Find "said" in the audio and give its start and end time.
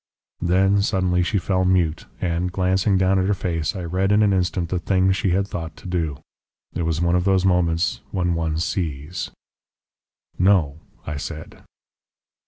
11.17-11.61